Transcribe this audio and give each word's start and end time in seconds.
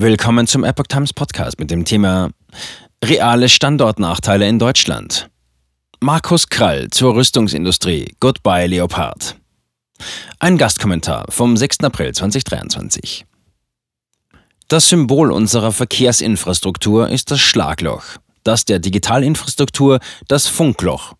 Willkommen 0.00 0.46
zum 0.46 0.62
Epoch 0.62 0.86
Times 0.86 1.12
Podcast 1.12 1.58
mit 1.58 1.72
dem 1.72 1.84
Thema 1.84 2.30
Reale 3.04 3.48
Standortnachteile 3.48 4.48
in 4.48 4.60
Deutschland. 4.60 5.28
Markus 5.98 6.48
Krall 6.48 6.86
zur 6.92 7.16
Rüstungsindustrie. 7.16 8.14
Goodbye 8.20 8.68
Leopard. 8.68 9.34
Ein 10.38 10.56
Gastkommentar 10.56 11.26
vom 11.30 11.56
6. 11.56 11.80
April 11.80 12.14
2023. 12.14 13.26
Das 14.68 14.88
Symbol 14.88 15.32
unserer 15.32 15.72
Verkehrsinfrastruktur 15.72 17.08
ist 17.08 17.32
das 17.32 17.40
Schlagloch, 17.40 18.04
das 18.44 18.64
der 18.64 18.78
Digitalinfrastruktur 18.78 19.98
das 20.28 20.46
Funkloch. 20.46 21.14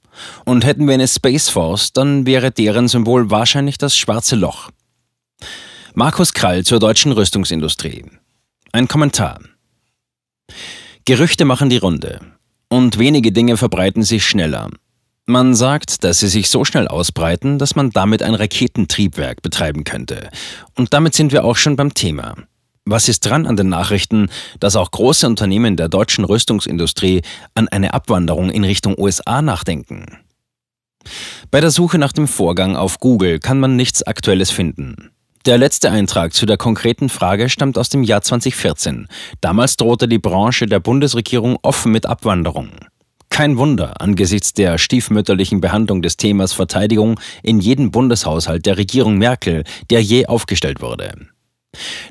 Und 0.44 0.64
hätten 0.64 0.86
wir 0.86 0.94
eine 0.94 1.08
Space 1.08 1.48
Force, 1.48 1.92
dann 1.92 2.26
wäre 2.26 2.52
deren 2.52 2.86
Symbol 2.86 3.28
wahrscheinlich 3.28 3.76
das 3.76 3.96
schwarze 3.96 4.36
Loch. 4.36 4.70
Markus 5.94 6.32
Krall 6.32 6.62
zur 6.62 6.78
deutschen 6.78 7.10
Rüstungsindustrie. 7.10 8.04
Ein 8.70 8.86
Kommentar. 8.86 9.40
Gerüchte 11.06 11.46
machen 11.46 11.70
die 11.70 11.78
Runde. 11.78 12.20
Und 12.68 12.98
wenige 12.98 13.32
Dinge 13.32 13.56
verbreiten 13.56 14.02
sich 14.02 14.26
schneller. 14.26 14.68
Man 15.24 15.54
sagt, 15.54 16.04
dass 16.04 16.20
sie 16.20 16.28
sich 16.28 16.50
so 16.50 16.66
schnell 16.66 16.86
ausbreiten, 16.86 17.58
dass 17.58 17.76
man 17.76 17.90
damit 17.90 18.22
ein 18.22 18.34
Raketentriebwerk 18.34 19.40
betreiben 19.40 19.84
könnte. 19.84 20.28
Und 20.74 20.92
damit 20.92 21.14
sind 21.14 21.32
wir 21.32 21.44
auch 21.44 21.56
schon 21.56 21.76
beim 21.76 21.94
Thema. 21.94 22.34
Was 22.84 23.08
ist 23.08 23.20
dran 23.20 23.46
an 23.46 23.56
den 23.56 23.70
Nachrichten, 23.70 24.28
dass 24.60 24.76
auch 24.76 24.90
große 24.90 25.26
Unternehmen 25.26 25.76
der 25.76 25.88
deutschen 25.88 26.24
Rüstungsindustrie 26.24 27.22
an 27.54 27.68
eine 27.68 27.94
Abwanderung 27.94 28.50
in 28.50 28.64
Richtung 28.64 28.98
USA 28.98 29.40
nachdenken? 29.40 30.18
Bei 31.50 31.62
der 31.62 31.70
Suche 31.70 31.96
nach 31.96 32.12
dem 32.12 32.28
Vorgang 32.28 32.76
auf 32.76 33.00
Google 33.00 33.38
kann 33.38 33.60
man 33.60 33.76
nichts 33.76 34.02
Aktuelles 34.02 34.50
finden. 34.50 35.10
Der 35.48 35.56
letzte 35.56 35.90
Eintrag 35.90 36.34
zu 36.34 36.44
der 36.44 36.58
konkreten 36.58 37.08
Frage 37.08 37.48
stammt 37.48 37.78
aus 37.78 37.88
dem 37.88 38.02
Jahr 38.02 38.20
2014. 38.20 39.08
Damals 39.40 39.78
drohte 39.78 40.06
die 40.06 40.18
Branche 40.18 40.66
der 40.66 40.78
Bundesregierung 40.78 41.56
offen 41.62 41.90
mit 41.90 42.04
Abwanderung. 42.04 42.68
Kein 43.30 43.56
Wunder 43.56 43.98
angesichts 43.98 44.52
der 44.52 44.76
stiefmütterlichen 44.76 45.62
Behandlung 45.62 46.02
des 46.02 46.18
Themas 46.18 46.52
Verteidigung 46.52 47.18
in 47.42 47.60
jedem 47.60 47.90
Bundeshaushalt 47.90 48.66
der 48.66 48.76
Regierung 48.76 49.16
Merkel, 49.16 49.64
der 49.88 50.02
je 50.02 50.26
aufgestellt 50.26 50.82
wurde. 50.82 51.14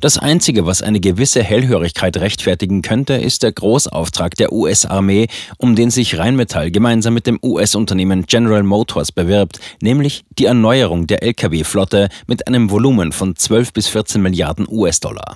Das 0.01 0.17
Einzige, 0.17 0.65
was 0.65 0.81
eine 0.81 0.99
gewisse 0.99 1.43
Hellhörigkeit 1.43 2.17
rechtfertigen 2.17 2.81
könnte, 2.81 3.13
ist 3.13 3.43
der 3.43 3.51
Großauftrag 3.51 4.35
der 4.35 4.51
US-Armee, 4.51 5.27
um 5.57 5.75
den 5.75 5.89
sich 5.89 6.17
Rheinmetall 6.17 6.71
gemeinsam 6.71 7.13
mit 7.13 7.27
dem 7.27 7.39
US-Unternehmen 7.43 8.25
General 8.25 8.63
Motors 8.63 9.11
bewirbt, 9.11 9.59
nämlich 9.81 10.23
die 10.37 10.45
Erneuerung 10.45 11.07
der 11.07 11.23
Lkw-Flotte 11.23 12.09
mit 12.27 12.47
einem 12.47 12.69
Volumen 12.69 13.11
von 13.11 13.35
12 13.35 13.73
bis 13.73 13.87
14 13.87 14.21
Milliarden 14.21 14.67
US-Dollar. 14.69 15.35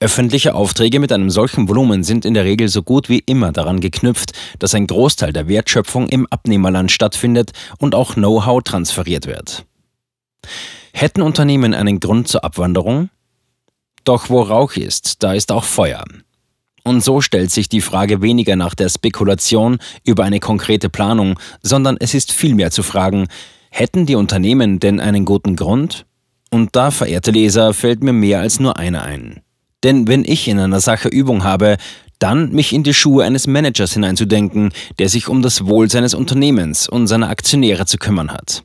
Öffentliche 0.00 0.54
Aufträge 0.54 1.00
mit 1.00 1.10
einem 1.12 1.30
solchen 1.30 1.68
Volumen 1.68 2.04
sind 2.04 2.24
in 2.24 2.34
der 2.34 2.44
Regel 2.44 2.68
so 2.68 2.82
gut 2.82 3.08
wie 3.08 3.20
immer 3.20 3.52
daran 3.52 3.80
geknüpft, 3.80 4.32
dass 4.58 4.74
ein 4.74 4.86
Großteil 4.86 5.32
der 5.32 5.48
Wertschöpfung 5.48 6.08
im 6.08 6.26
Abnehmerland 6.26 6.92
stattfindet 6.92 7.52
und 7.78 7.94
auch 7.94 8.14
Know-how 8.14 8.62
transferiert 8.62 9.26
wird. 9.26 9.64
Hätten 10.92 11.22
Unternehmen 11.22 11.74
einen 11.74 12.00
Grund 12.00 12.28
zur 12.28 12.44
Abwanderung? 12.44 13.08
Doch 14.06 14.30
wo 14.30 14.40
Rauch 14.40 14.76
ist, 14.76 15.24
da 15.24 15.32
ist 15.32 15.50
auch 15.50 15.64
Feuer. 15.64 16.04
Und 16.84 17.02
so 17.02 17.20
stellt 17.20 17.50
sich 17.50 17.68
die 17.68 17.80
Frage 17.80 18.22
weniger 18.22 18.54
nach 18.54 18.76
der 18.76 18.88
Spekulation 18.88 19.78
über 20.04 20.22
eine 20.22 20.38
konkrete 20.38 20.88
Planung, 20.88 21.40
sondern 21.60 21.96
es 21.98 22.14
ist 22.14 22.30
vielmehr 22.30 22.70
zu 22.70 22.84
fragen, 22.84 23.26
hätten 23.68 24.06
die 24.06 24.14
Unternehmen 24.14 24.78
denn 24.78 25.00
einen 25.00 25.24
guten 25.24 25.56
Grund? 25.56 26.06
Und 26.52 26.76
da, 26.76 26.92
verehrte 26.92 27.32
Leser, 27.32 27.74
fällt 27.74 28.04
mir 28.04 28.12
mehr 28.12 28.38
als 28.38 28.60
nur 28.60 28.76
einer 28.76 29.02
ein. 29.02 29.40
Denn 29.82 30.06
wenn 30.06 30.24
ich 30.24 30.46
in 30.46 30.60
einer 30.60 30.78
Sache 30.78 31.08
Übung 31.08 31.42
habe, 31.42 31.76
dann 32.18 32.52
mich 32.52 32.72
in 32.72 32.82
die 32.82 32.94
Schuhe 32.94 33.24
eines 33.24 33.46
Managers 33.46 33.92
hineinzudenken, 33.92 34.72
der 34.98 35.08
sich 35.08 35.28
um 35.28 35.42
das 35.42 35.66
Wohl 35.66 35.90
seines 35.90 36.14
Unternehmens 36.14 36.88
und 36.88 37.06
seiner 37.06 37.28
Aktionäre 37.28 37.86
zu 37.86 37.98
kümmern 37.98 38.32
hat. 38.32 38.64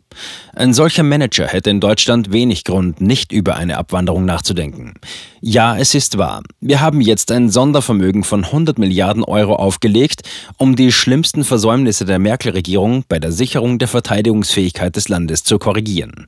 Ein 0.54 0.74
solcher 0.74 1.04
Manager 1.04 1.48
hätte 1.48 1.70
in 1.70 1.80
Deutschland 1.80 2.34
wenig 2.34 2.66
Grund, 2.66 3.00
nicht 3.00 3.32
über 3.32 3.56
eine 3.56 3.78
Abwanderung 3.78 4.26
nachzudenken. 4.26 4.96
Ja, 5.40 5.78
es 5.78 5.96
ist 5.96 6.18
wahr. 6.18 6.44
Wir 6.60 6.82
haben 6.82 7.02
jetzt 7.02 7.32
ein 7.32 7.50
Sondervermögen 7.50 8.24
von 8.24 8.44
100 8.44 8.78
Milliarden 8.78 9.24
Euro 9.24 9.56
aufgelegt, 9.56 10.22
um 10.58 10.76
die 10.76 10.92
schlimmsten 10.92 11.44
Versäumnisse 11.44 12.06
der 12.06 12.20
Merkel-Regierung 12.20 13.06
bei 13.08 13.18
der 13.20 13.32
Sicherung 13.32 13.80
der 13.80 13.88
Verteidigungsfähigkeit 13.88 14.96
des 14.96 15.08
Landes 15.08 15.44
zu 15.44 15.58
korrigieren. 15.58 16.26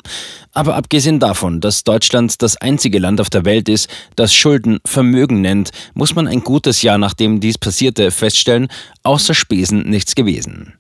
Aber 0.54 0.76
abgesehen 0.76 1.20
davon, 1.20 1.62
dass 1.62 1.84
Deutschland 1.84 2.42
das 2.42 2.58
einzige 2.58 3.00
Land 3.00 3.20
auf 3.20 3.30
der 3.30 3.44
Welt 3.44 3.68
ist, 3.68 3.90
das 4.16 4.34
Schulden 4.34 4.80
Vermögen 4.86 5.42
nennt, 5.42 5.72
muss 5.94 6.16
man 6.16 6.28
ein 6.28 6.44
gutes 6.44 6.82
Jahr 6.82 6.98
nachdem 7.14 7.40
dies 7.40 7.60
passierte 7.60 8.10
feststellen, 8.10 8.70
außer 9.04 9.36
Spesen 9.36 9.88
nichts 9.88 10.16
gewesen. 10.16 10.74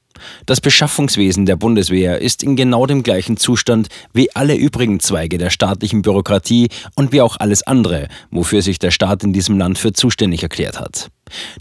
Das 0.47 0.61
Beschaffungswesen 0.61 1.45
der 1.45 1.57
Bundeswehr 1.57 2.21
ist 2.21 2.41
in 2.41 2.55
genau 2.55 2.87
dem 2.87 3.03
gleichen 3.03 3.37
Zustand 3.37 3.89
wie 4.13 4.35
alle 4.35 4.55
übrigen 4.55 4.99
Zweige 4.99 5.37
der 5.37 5.51
staatlichen 5.51 6.01
Bürokratie 6.01 6.69
und 6.95 7.11
wie 7.11 7.21
auch 7.21 7.37
alles 7.39 7.61
andere, 7.61 8.07
wofür 8.31 8.63
sich 8.63 8.79
der 8.79 8.89
Staat 8.89 9.23
in 9.23 9.31
diesem 9.31 9.59
Land 9.59 9.77
für 9.77 9.93
zuständig 9.93 10.41
erklärt 10.41 10.79
hat. 10.79 11.11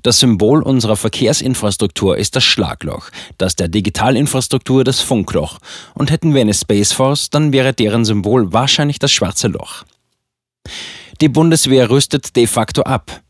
Das 0.03 0.21
Symbol 0.21 0.63
unserer 0.63 0.97
Verkehrsinfrastruktur 0.97 2.17
ist 2.17 2.35
das 2.35 2.45
Schlagloch, 2.45 3.11
das 3.37 3.57
der 3.57 3.69
Digitalinfrastruktur 3.69 4.85
das 4.85 5.01
Funkloch. 5.01 5.59
Und 5.93 6.11
hätten 6.11 6.33
wir 6.33 6.41
eine 6.41 6.55
Space 6.55 6.93
Force, 6.93 7.29
dann 7.29 7.53
wäre 7.53 7.75
deren 7.75 8.07
Symbol 8.07 8.55
wahrscheinlich 8.55 8.99
das 8.99 9.13
schwarze 9.13 9.49
Loch. 9.49 9.85
Die 11.21 11.29
Bundeswehr 11.29 11.91
rüstet 11.91 12.37
de 12.37 12.47
facto 12.47 12.83
ab. 12.83 13.22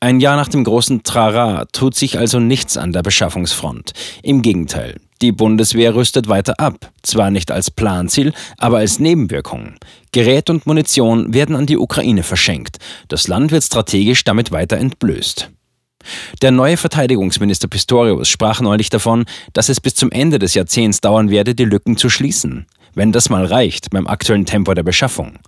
Ein 0.00 0.20
Jahr 0.20 0.36
nach 0.36 0.46
dem 0.46 0.62
großen 0.62 1.02
Trara 1.02 1.64
tut 1.72 1.96
sich 1.96 2.18
also 2.20 2.38
nichts 2.38 2.76
an 2.76 2.92
der 2.92 3.02
Beschaffungsfront. 3.02 3.94
Im 4.22 4.42
Gegenteil, 4.42 5.00
die 5.20 5.32
Bundeswehr 5.32 5.92
rüstet 5.96 6.28
weiter 6.28 6.60
ab, 6.60 6.92
zwar 7.02 7.32
nicht 7.32 7.50
als 7.50 7.72
Planziel, 7.72 8.32
aber 8.58 8.78
als 8.78 9.00
Nebenwirkung. 9.00 9.74
Gerät 10.12 10.50
und 10.50 10.66
Munition 10.66 11.34
werden 11.34 11.56
an 11.56 11.66
die 11.66 11.76
Ukraine 11.76 12.22
verschenkt. 12.22 12.76
Das 13.08 13.26
Land 13.26 13.50
wird 13.50 13.64
strategisch 13.64 14.22
damit 14.22 14.52
weiter 14.52 14.76
entblößt. 14.76 15.50
Der 16.42 16.52
neue 16.52 16.76
Verteidigungsminister 16.76 17.66
Pistorius 17.66 18.28
sprach 18.28 18.60
neulich 18.60 18.90
davon, 18.90 19.24
dass 19.52 19.68
es 19.68 19.80
bis 19.80 19.96
zum 19.96 20.12
Ende 20.12 20.38
des 20.38 20.54
Jahrzehnts 20.54 21.00
dauern 21.00 21.28
werde, 21.28 21.56
die 21.56 21.64
Lücken 21.64 21.96
zu 21.96 22.08
schließen. 22.08 22.66
Wenn 22.94 23.10
das 23.10 23.30
mal 23.30 23.44
reicht 23.44 23.90
beim 23.90 24.06
aktuellen 24.06 24.46
Tempo 24.46 24.74
der 24.74 24.84
Beschaffung. 24.84 25.40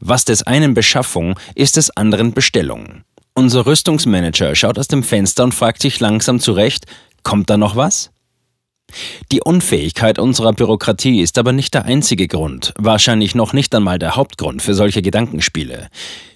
Was 0.00 0.24
des 0.24 0.44
einen 0.44 0.72
Beschaffung 0.72 1.38
ist 1.54 1.76
des 1.76 1.94
anderen 1.94 2.32
Bestellung. 2.32 3.04
Unser 3.34 3.64
Rüstungsmanager 3.64 4.54
schaut 4.54 4.78
aus 4.78 4.88
dem 4.88 5.02
Fenster 5.02 5.44
und 5.44 5.54
fragt 5.54 5.80
sich 5.80 5.98
langsam 6.00 6.38
zurecht, 6.38 6.84
kommt 7.22 7.48
da 7.48 7.56
noch 7.56 7.76
was? 7.76 8.10
Die 9.30 9.40
Unfähigkeit 9.40 10.18
unserer 10.18 10.52
Bürokratie 10.52 11.20
ist 11.20 11.38
aber 11.38 11.52
nicht 11.52 11.74
der 11.74 11.84
einzige 11.84 12.28
Grund, 12.28 12.74
wahrscheinlich 12.78 13.34
noch 13.34 13.52
nicht 13.52 13.74
einmal 13.74 13.98
der 13.98 14.16
Hauptgrund 14.16 14.62
für 14.62 14.74
solche 14.74 15.02
Gedankenspiele. 15.02 15.88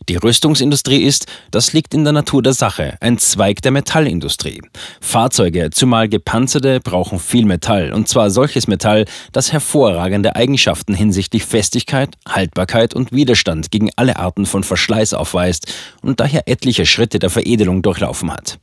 Die 0.09 0.17
Rüstungsindustrie 0.17 1.03
ist, 1.03 1.27
das 1.51 1.73
liegt 1.73 1.93
in 1.93 2.05
der 2.05 2.13
Natur 2.13 2.41
der 2.41 2.53
Sache, 2.53 2.97
ein 3.01 3.19
Zweig 3.19 3.61
der 3.63 3.73
Metallindustrie. 3.73 4.63
Fahrzeuge, 5.01 5.71
zumal 5.71 6.09
gepanzerte, 6.09 6.79
brauchen 6.79 7.19
viel 7.19 7.45
Metall, 7.45 7.93
und 7.93 8.07
zwar 8.07 8.31
solches 8.31 8.69
Metall, 8.69 9.07
das 9.33 9.53
hervorragende 9.53 10.37
Eigenschaften 10.37 10.95
hinsichtlich 10.95 11.45
Festigkeit, 11.45 12.11
Haltbarkeit 12.29 12.95
und 12.95 13.11
Widerstand 13.11 13.73
gegen 13.73 13.91
alle 13.97 14.17
Arten 14.17 14.47
von 14.47 14.63
Verschleiß 14.63 15.13
aufweist 15.13 15.75
und 16.03 16.21
daher 16.21 16.47
etliche 16.47 16.87
Schritte 16.87 17.19
der 17.19 17.31
Veredelung 17.31 17.83
durchlaufen 17.83 18.33
hat. 18.33 18.61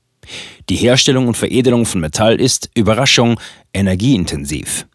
Die 0.69 0.75
Herstellung 0.75 1.27
und 1.27 1.37
Veredelung 1.37 1.85
von 1.85 2.01
Metall 2.01 2.39
ist, 2.39 2.69
Überraschung, 2.75 3.39
energieintensiv. 3.73 4.87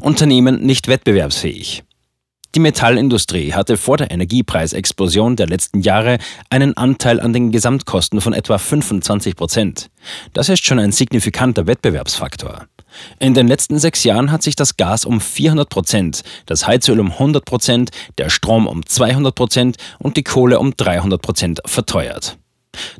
Unternehmen 0.00 0.60
nicht 0.60 0.88
wettbewerbsfähig. 0.88 1.82
Die 2.56 2.60
Metallindustrie 2.60 3.52
hatte 3.52 3.76
vor 3.76 3.98
der 3.98 4.10
Energiepreisexplosion 4.10 5.36
der 5.36 5.46
letzten 5.46 5.82
Jahre 5.82 6.16
einen 6.48 6.74
Anteil 6.74 7.20
an 7.20 7.34
den 7.34 7.52
Gesamtkosten 7.52 8.22
von 8.22 8.32
etwa 8.32 8.56
25 8.56 9.36
Prozent. 9.36 9.90
Das 10.32 10.48
ist 10.48 10.64
schon 10.64 10.78
ein 10.78 10.90
signifikanter 10.90 11.66
Wettbewerbsfaktor. 11.66 12.66
In 13.18 13.34
den 13.34 13.46
letzten 13.46 13.78
sechs 13.78 14.04
Jahren 14.04 14.32
hat 14.32 14.42
sich 14.42 14.56
das 14.56 14.78
Gas 14.78 15.04
um 15.04 15.20
400 15.20 15.68
Prozent, 15.68 16.22
das 16.46 16.66
Heizöl 16.66 16.98
um 16.98 17.12
100 17.12 17.44
Prozent, 17.44 17.90
der 18.16 18.30
Strom 18.30 18.66
um 18.66 18.86
200 18.86 19.34
Prozent 19.34 19.76
und 19.98 20.16
die 20.16 20.24
Kohle 20.24 20.58
um 20.58 20.74
300 20.74 21.20
Prozent 21.20 21.60
verteuert. 21.66 22.38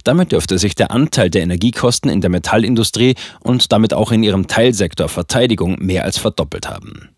Damit 0.05 0.33
dürfte 0.33 0.59
sich 0.59 0.75
der 0.75 0.91
Anteil 0.91 1.31
der 1.31 1.43
Energiekosten 1.43 2.11
in 2.11 2.21
der 2.21 2.31
Metallindustrie 2.31 3.15
und 3.41 3.73
damit 3.73 3.95
auch 3.95 4.13
in 4.13 4.23
ihrem 4.23 4.47
Teilsektor 4.47 5.09
Verteidigung 5.09 5.77
mehr 5.81 6.05
als 6.05 6.19
verdoppelt 6.19 6.69
haben. 6.69 7.11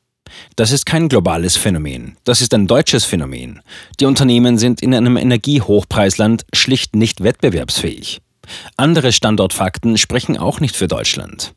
Das 0.56 0.72
ist 0.72 0.86
kein 0.86 1.08
globales 1.08 1.56
Phänomen, 1.56 2.16
das 2.24 2.40
ist 2.40 2.52
ein 2.54 2.66
deutsches 2.66 3.04
Phänomen. 3.04 3.60
Die 3.98 4.04
Unternehmen 4.04 4.58
sind 4.58 4.82
in 4.82 4.94
einem 4.94 5.16
Energiehochpreisland 5.16 6.44
schlicht 6.52 6.94
nicht 6.96 7.22
wettbewerbsfähig. 7.22 8.20
Andere 8.76 9.12
Standortfakten 9.12 9.98
sprechen 9.98 10.36
auch 10.36 10.60
nicht 10.60 10.76
für 10.76 10.88
Deutschland. 10.88 11.54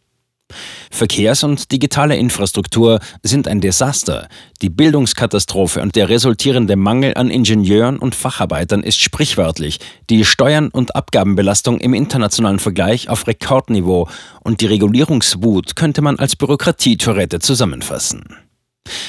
Verkehrs- 0.91 1.43
und 1.43 1.71
digitale 1.71 2.15
Infrastruktur 2.15 2.99
sind 3.23 3.47
ein 3.47 3.61
Desaster. 3.61 4.27
Die 4.61 4.69
Bildungskatastrophe 4.69 5.81
und 5.81 5.95
der 5.95 6.09
resultierende 6.09 6.75
Mangel 6.75 7.13
an 7.15 7.29
Ingenieuren 7.29 7.97
und 7.97 8.15
Facharbeitern 8.15 8.83
ist 8.83 8.99
sprichwörtlich. 8.99 9.79
Die 10.09 10.25
Steuern- 10.25 10.69
und 10.69 10.95
Abgabenbelastung 10.95 11.79
im 11.79 11.93
internationalen 11.93 12.59
Vergleich 12.59 13.09
auf 13.09 13.27
Rekordniveau 13.27 14.07
und 14.41 14.61
die 14.61 14.67
Regulierungswut 14.67 15.75
könnte 15.75 16.01
man 16.01 16.19
als 16.19 16.35
Bürokratietourette 16.35 17.39
zusammenfassen. 17.39 18.23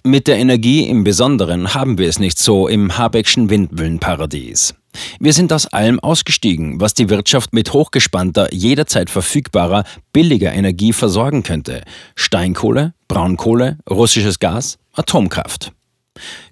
Mit 0.04 0.26
der 0.26 0.38
Energie 0.38 0.88
im 0.88 1.04
Besonderen 1.04 1.74
haben 1.74 1.98
wir 1.98 2.08
es 2.08 2.18
nicht 2.18 2.38
so 2.38 2.68
im 2.68 2.98
Habeckschen 2.98 3.50
Windmühlenparadies. 3.50 4.74
Wir 5.20 5.32
sind 5.32 5.52
aus 5.52 5.66
allem 5.66 6.00
ausgestiegen, 6.00 6.80
was 6.80 6.94
die 6.94 7.08
Wirtschaft 7.08 7.52
mit 7.52 7.72
hochgespannter, 7.72 8.52
jederzeit 8.52 9.10
verfügbarer, 9.10 9.84
billiger 10.12 10.52
Energie 10.52 10.92
versorgen 10.92 11.42
könnte. 11.42 11.82
Steinkohle, 12.14 12.94
Braunkohle, 13.08 13.78
russisches 13.88 14.38
Gas, 14.38 14.78
Atomkraft. 14.92 15.72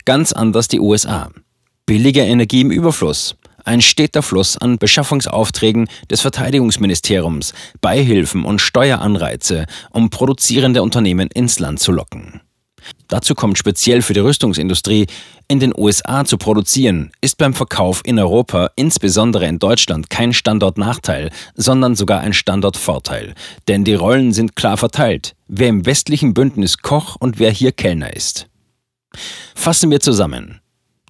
Ganz 0.05 0.33
anders 0.33 0.69
die 0.69 0.81
USA. 0.81 1.31
Billige 1.87 2.23
Energie 2.23 2.63
im 2.63 2.71
Überfluss. 2.71 3.37
Ein 3.65 3.83
steter 3.83 4.23
Fluss 4.23 4.57
an 4.57 4.79
Beschaffungsaufträgen 4.79 5.89
des 6.11 6.23
Verteidigungsministeriums, 6.23 7.53
Beihilfen 7.81 8.45
und 8.45 8.61
Steueranreize, 8.61 9.67
um 9.91 10.09
produzierende 10.09 10.83
Unternehmen 10.83 11.29
ins 11.29 11.59
Land 11.59 11.81
zu 11.81 11.93
locken. 11.93 12.41
Dazu 13.09 13.35
kommt 13.35 13.59
speziell 13.59 14.03
für 14.03 14.15
die 14.15 14.21
Rüstungsindustrie, 14.21 15.07
in 15.49 15.59
den 15.59 15.75
USA 15.77 16.25
zu 16.25 16.39
produzieren, 16.39 17.11
ist 17.21 17.37
beim 17.39 17.55
Verkauf 17.55 18.03
in 18.05 18.19
Europa, 18.19 18.71
insbesondere 18.77 19.47
in 19.47 19.59
Deutschland, 19.59 20.09
kein 20.09 20.33
Standortnachteil, 20.33 21.31
sondern 21.55 21.97
sogar 21.97 22.21
ein 22.21 22.33
Standortvorteil. 22.33 23.35
Denn 23.67 23.85
die 23.85 23.95
Rollen 23.95 24.33
sind 24.33 24.55
klar 24.55 24.77
verteilt, 24.77 25.35
wer 25.49 25.69
im 25.69 25.87
westlichen 25.87 26.35
Bündnis 26.35 26.79
Koch 26.79 27.17
und 27.19 27.39
wer 27.39 27.51
hier 27.51 27.73
Kellner 27.73 28.15
ist. 28.15 28.47
Fassen 29.55 29.91
wir 29.91 30.01
zusammen. 30.01 30.61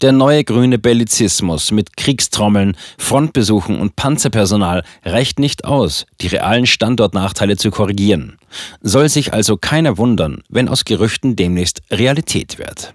Der 0.01 0.13
neue 0.13 0.45
grüne 0.45 0.79
Bellizismus 0.79 1.73
mit 1.73 1.99
Kriegstrommeln, 1.99 2.75
Frontbesuchen 2.97 3.79
und 3.79 3.97
Panzerpersonal 3.97 4.83
reicht 5.05 5.39
nicht 5.39 5.67
aus, 5.67 6.07
die 6.23 6.29
realen 6.29 6.65
Standortnachteile 6.65 7.59
zu 7.59 7.71
korrigieren. 7.71 8.39
Soll 8.81 9.11
sich 9.11 9.35
also 9.35 9.59
keiner 9.59 9.99
wundern, 9.99 10.43
wenn 10.49 10.71
aus 10.71 10.87
Gerüchten 10.87 11.37
demnächst 11.37 11.83
Realität 11.91 12.59
wird. 12.59 12.95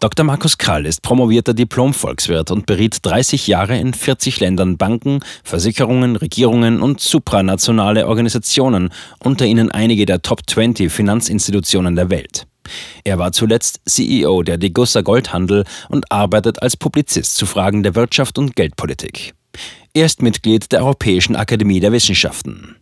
Dr. 0.00 0.24
Markus 0.24 0.58
Krall 0.58 0.84
ist 0.84 1.00
promovierter 1.00 1.54
Diplom-Volkswirt 1.54 2.50
und 2.50 2.66
beriet 2.66 2.98
30 3.02 3.46
Jahre 3.46 3.78
in 3.78 3.94
40 3.94 4.40
Ländern 4.40 4.76
Banken, 4.76 5.20
Versicherungen, 5.44 6.16
Regierungen 6.16 6.82
und 6.82 7.00
supranationale 7.00 8.06
Organisationen, 8.06 8.90
unter 9.18 9.46
ihnen 9.46 9.70
einige 9.70 10.04
der 10.04 10.20
Top 10.20 10.40
20 10.46 10.92
Finanzinstitutionen 10.92 11.96
der 11.96 12.10
Welt. 12.10 12.46
Er 13.04 13.18
war 13.18 13.32
zuletzt 13.32 13.80
CEO 13.86 14.42
der 14.42 14.58
Degussa 14.58 15.00
Goldhandel 15.00 15.64
und 15.88 16.10
arbeitet 16.10 16.62
als 16.62 16.76
Publizist 16.76 17.36
zu 17.36 17.46
Fragen 17.46 17.82
der 17.82 17.94
Wirtschaft 17.94 18.38
und 18.38 18.56
Geldpolitik. 18.56 19.34
Er 19.92 20.06
ist 20.06 20.22
Mitglied 20.22 20.72
der 20.72 20.80
Europäischen 20.80 21.36
Akademie 21.36 21.80
der 21.80 21.92
Wissenschaften. 21.92 22.76